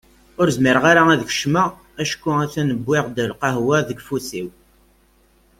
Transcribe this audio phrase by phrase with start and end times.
[0.39, 1.69] Ur zmireɣ ara ad d-kecmeɣ
[2.01, 4.47] acku a-t-an wwiɣ-d lqahwa deg ufus-iw.